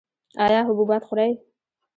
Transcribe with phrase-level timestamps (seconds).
[0.45, 1.31] ایا حبوبات خورئ؟